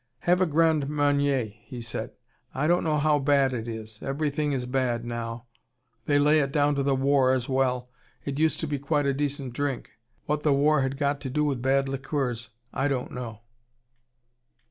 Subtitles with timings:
[0.21, 2.13] "Have a Grand Marnier," he said.
[2.55, 3.99] "I don't know how bad it is.
[4.01, 5.45] Everything is bad now.
[6.07, 7.87] They lay it down to the war as well.
[8.25, 9.91] It used to be quite a decent drink.
[10.25, 13.41] What the war had got to do with bad liqueurs, I don't know."